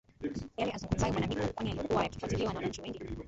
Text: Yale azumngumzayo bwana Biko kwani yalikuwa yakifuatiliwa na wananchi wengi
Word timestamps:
Yale 0.59 0.71
azumngumzayo 0.75 1.11
bwana 1.11 1.27
Biko 1.37 1.47
kwani 1.53 1.69
yalikuwa 1.69 2.03
yakifuatiliwa 2.05 2.51
na 2.53 2.57
wananchi 2.59 2.81
wengi 2.81 2.99